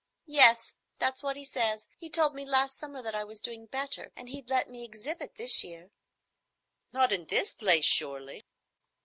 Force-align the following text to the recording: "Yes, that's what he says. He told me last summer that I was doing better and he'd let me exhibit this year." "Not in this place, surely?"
"Yes, 0.25 0.73
that's 0.97 1.21
what 1.21 1.35
he 1.35 1.45
says. 1.45 1.87
He 1.99 2.09
told 2.09 2.33
me 2.33 2.43
last 2.43 2.75
summer 2.79 3.03
that 3.03 3.13
I 3.13 3.23
was 3.23 3.39
doing 3.39 3.67
better 3.67 4.11
and 4.15 4.29
he'd 4.29 4.49
let 4.49 4.67
me 4.67 4.83
exhibit 4.83 5.35
this 5.35 5.63
year." 5.63 5.91
"Not 6.91 7.11
in 7.11 7.25
this 7.25 7.53
place, 7.53 7.85
surely?" 7.85 8.43